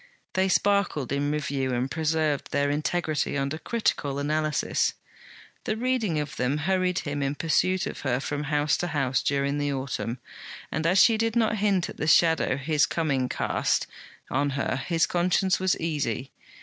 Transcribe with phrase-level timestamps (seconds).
[0.33, 4.95] They sparkled in review and preserved their integrity under critical analysis.
[5.65, 9.59] The reading of them hurried him in pursuit of her from house to house during
[9.59, 10.17] the autumn;
[10.71, 13.85] and as she did not hint at the shadow his coming cast
[14.31, 16.31] on her, his conscience was easy.